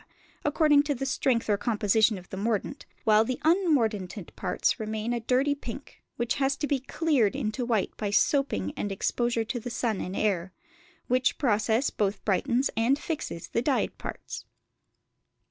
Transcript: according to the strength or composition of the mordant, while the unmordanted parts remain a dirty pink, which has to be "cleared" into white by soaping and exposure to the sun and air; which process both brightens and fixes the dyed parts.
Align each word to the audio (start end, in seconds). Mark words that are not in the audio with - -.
according 0.43 0.81
to 0.81 0.95
the 0.95 1.05
strength 1.05 1.47
or 1.47 1.57
composition 1.57 2.17
of 2.17 2.27
the 2.29 2.35
mordant, 2.35 2.87
while 3.03 3.23
the 3.23 3.39
unmordanted 3.45 4.35
parts 4.35 4.79
remain 4.79 5.13
a 5.13 5.19
dirty 5.19 5.53
pink, 5.53 6.01
which 6.15 6.33
has 6.37 6.55
to 6.57 6.65
be 6.65 6.79
"cleared" 6.79 7.35
into 7.35 7.63
white 7.63 7.95
by 7.97 8.09
soaping 8.09 8.71
and 8.75 8.91
exposure 8.91 9.43
to 9.43 9.59
the 9.59 9.69
sun 9.69 10.01
and 10.01 10.15
air; 10.15 10.53
which 11.05 11.37
process 11.37 11.91
both 11.91 12.25
brightens 12.25 12.71
and 12.75 12.97
fixes 12.97 13.49
the 13.49 13.61
dyed 13.61 13.95
parts. 13.99 14.45